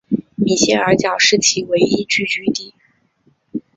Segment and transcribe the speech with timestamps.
[0.35, 2.73] 米歇尔角是其唯一聚居地。